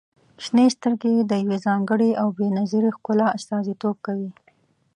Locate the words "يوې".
1.43-1.57